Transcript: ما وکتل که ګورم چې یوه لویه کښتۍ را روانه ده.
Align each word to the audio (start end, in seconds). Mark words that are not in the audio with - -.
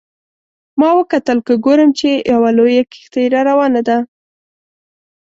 ما 0.79 0.89
وکتل 0.99 1.37
که 1.47 1.53
ګورم 1.65 1.89
چې 1.99 2.09
یوه 2.33 2.49
لویه 2.57 2.83
کښتۍ 2.91 3.25
را 3.33 3.41
روانه 3.49 3.81
ده. 3.87 3.97